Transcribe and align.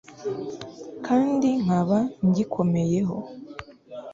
kandi 1.05 1.47
nkaba 1.63 1.99
ngikomeyeho 2.27 3.17